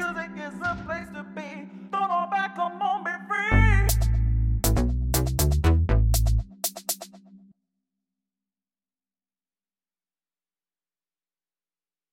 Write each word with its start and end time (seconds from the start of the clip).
music 0.00 0.30
is 0.36 0.54
place 0.86 1.08
to 1.12 1.22
be. 1.34 1.59